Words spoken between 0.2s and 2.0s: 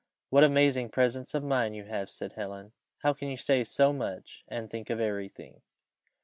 "What amazing presence of mind you